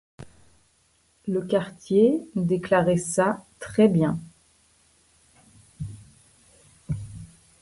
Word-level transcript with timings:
Le 1.27 1.43
quartier 1.43 2.27
déclarait 2.33 2.97
ça 2.97 3.45
très 3.59 3.87
bien. 3.87 4.17